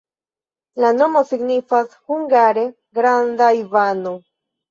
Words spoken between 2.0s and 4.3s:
hungare: granda Ivano.